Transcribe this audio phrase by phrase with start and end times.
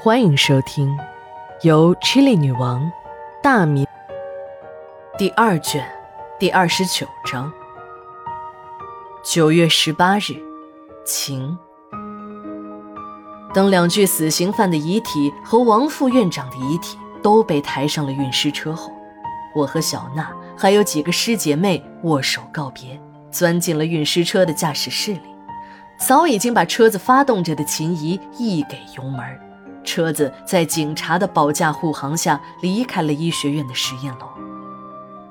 [0.00, 0.96] 欢迎收听
[1.62, 2.88] 由 Chili 女王
[3.42, 3.84] 大米
[5.18, 5.84] 第二卷
[6.38, 7.52] 第二十九章。
[9.24, 10.40] 九月十八日，
[11.04, 11.58] 晴。
[13.52, 18.92] 等两具死刑犯的遗体和王副院长的遗体都被抬上了运尸车后，
[19.52, 23.00] 我和小娜还有几个师姐妹握手告别，
[23.32, 25.36] 钻进了运尸车的驾驶室里。
[25.98, 29.47] 早已经把车子发动着的秦怡一给油门。
[29.88, 34.28] 车子在警察的保驾护航下离开了医学院的实验楼。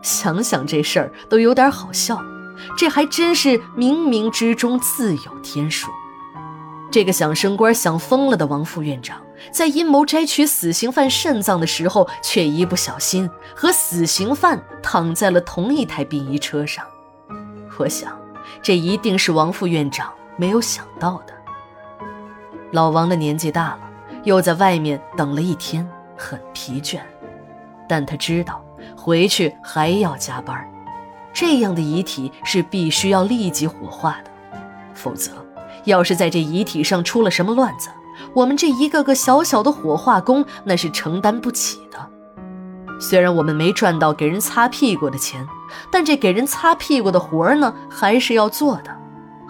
[0.02, 2.20] 想想这事儿都有点好笑，
[2.76, 5.92] 这还真是冥冥之中自有天数。
[6.90, 16.84] 这个想升官想疯了的王副院长，在阴谋摘取死刑犯肾脏的时候，却一不小心和死刑犯躺在了同一台殡仪车上。
[17.78, 18.18] 我想，
[18.64, 21.34] 这一定是王副院长没有想到的。
[22.72, 23.87] 老王的年纪大了。
[24.28, 27.00] 又在外面等了一天，很疲倦，
[27.88, 28.62] 但他知道
[28.94, 30.70] 回去还要加班。
[31.32, 34.60] 这样的遗体是必须要立即火化的，
[34.94, 35.32] 否则，
[35.86, 37.88] 要是在这遗体上出了什么乱子，
[38.34, 41.98] 我们这一个个小小的火化工那是承担不起的。
[43.00, 45.48] 虽然我们没赚到给人擦屁股的钱，
[45.90, 48.94] 但这给人擦屁股的活儿呢，还是要做的，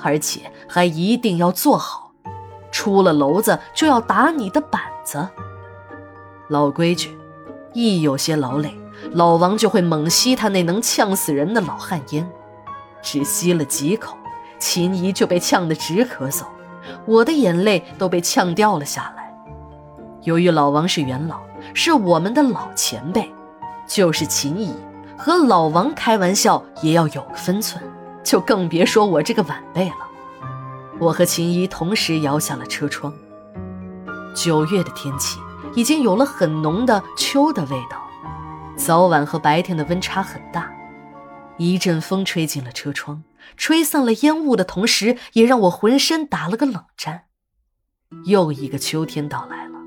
[0.03, 2.06] 而且还一定要做好。
[2.77, 5.27] 出了楼子就要打你的板子。
[6.47, 7.17] 老规矩，
[7.73, 8.71] 一有些劳累，
[9.13, 12.29] 老王就会猛吸他那能呛死人的老旱烟。
[13.01, 14.15] 只吸了几口，
[14.59, 16.43] 秦怡就被呛得直咳嗽，
[17.07, 19.35] 我的眼泪都被呛掉了下来。
[20.21, 21.39] 由于老王是元老，
[21.73, 23.33] 是我们的老前辈，
[23.87, 24.71] 就是秦怡
[25.17, 27.83] 和老王开玩笑也要有个分寸，
[28.23, 29.95] 就更别说我这个晚辈了。
[30.99, 33.13] 我和秦怡同时摇下了车窗。
[34.35, 35.39] 九月的天气
[35.75, 38.01] 已经有了很浓的秋的味道，
[38.75, 40.71] 早晚和白天的温差很大。
[41.57, 43.23] 一阵风吹进了车窗，
[43.55, 47.23] 吹散了烟雾的同时，也让我浑身打了个冷战。
[48.25, 49.79] 又一个秋天到来了，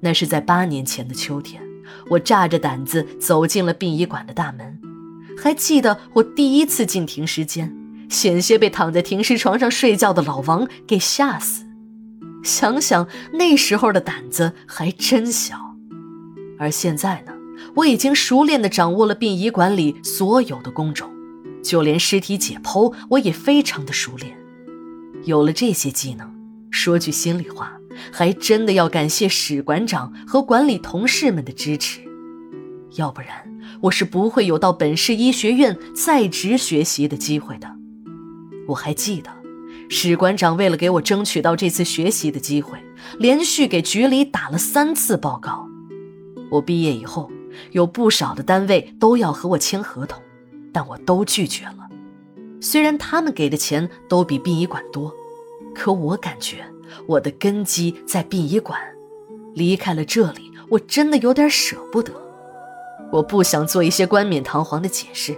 [0.00, 1.62] 那是在八年前的秋天，
[2.10, 4.80] 我炸着胆子走进了殡仪馆的大门。
[5.38, 7.79] 还记得我第一次进停尸间。
[8.10, 11.64] 险些被躺在停尸床上睡觉的老王给吓死，
[12.42, 15.56] 想想那时候的胆子还真小。
[16.58, 17.32] 而现在呢，
[17.76, 21.08] 我已经熟练地掌握了殡仪馆里所有的工种，
[21.62, 24.36] 就连尸体解剖我也非常的熟练。
[25.24, 26.30] 有了这些技能，
[26.70, 27.72] 说句心里话，
[28.12, 32.00] 还真的要感谢史馆长和管理同事们的支持，
[32.96, 33.28] 要不然
[33.82, 37.79] 我是不会有到本市医学院在职学习的机会的。
[38.70, 39.30] 我还记得，
[39.88, 42.78] 史馆长为了给我争取到这次学习的机会，
[43.18, 45.66] 连续给局里打了三次报告。
[46.50, 47.30] 我毕业以后，
[47.72, 50.22] 有不少的单位都要和我签合同，
[50.72, 51.88] 但我都拒绝了。
[52.60, 55.12] 虽然他们给的钱都比殡仪馆多，
[55.74, 56.64] 可我感觉
[57.06, 58.78] 我的根基在殡仪馆，
[59.54, 62.12] 离开了这里，我真的有点舍不得。
[63.10, 65.36] 我不想做一些冠冕堂皇的解释。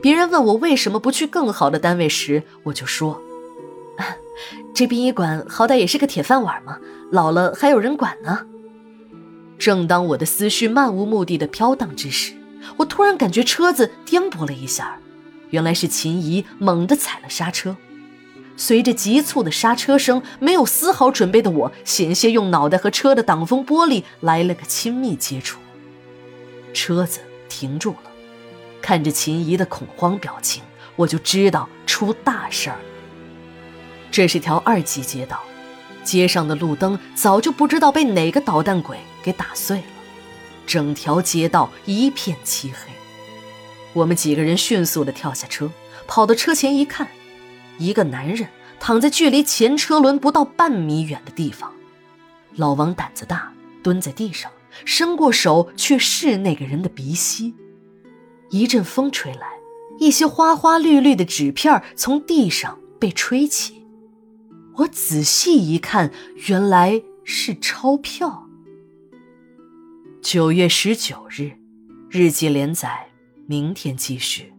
[0.00, 3.20] 别人问我为什么不去更好的单位时，我就说
[4.74, 6.78] ：“这殡仪馆好歹也是个铁饭碗嘛，
[7.10, 8.46] 老了还有人管呢。”
[9.58, 12.34] 正当我的思绪漫无目的的飘荡之时，
[12.76, 14.98] 我突然感觉车子颠簸了一下，
[15.50, 17.76] 原来是秦怡猛地踩了刹车。
[18.56, 25.58] 随着急促的刹车声，没有丝毫准备的我险些用脑袋和车的挡风玻璃来了个亲密接触，
[26.72, 28.10] 车子停住了。
[28.84, 30.62] 看着秦怡的恐慌表情，
[30.94, 32.76] 我就知道出大事儿。
[34.10, 35.42] 这是条二级街道，
[36.02, 39.84] 街上的路灯早就不知道被哪个捣蛋鬼给打碎了，
[40.66, 42.92] 整条街道一片漆黑。
[43.94, 45.70] 我们几个人迅速地跳下车，
[46.06, 47.08] 跑到车前一看，
[47.78, 48.46] 一个男人
[48.78, 51.72] 躺在距离前车轮不到半米远的地方。
[52.56, 53.50] 老王胆子大，
[53.82, 54.52] 蹲在地上，
[54.84, 57.54] 伸过手去试那个人的鼻息。
[58.54, 59.48] 一阵风吹来，
[59.98, 63.84] 一些花花绿绿的纸片从地上被吹起。
[64.76, 66.12] 我仔细一看，
[66.46, 68.48] 原来是钞票。
[70.22, 71.50] 九月十九日，
[72.08, 73.08] 日记连载，
[73.48, 74.53] 明天继续。